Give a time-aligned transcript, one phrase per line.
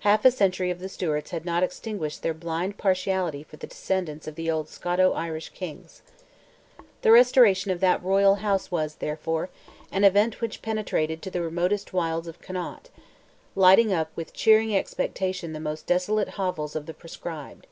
[0.00, 4.28] Half a century of the Stuarts had not extinguished their blind partiality for the descendants
[4.28, 6.02] of the old Scoto Irish kings.
[7.00, 9.48] The restoration of that royal house was, therefore,
[9.90, 12.90] an event which penetrated to the remotest wilds of Connaught,
[13.54, 17.66] lighting up with cheering expectation the most desolate hovels of the proscribed.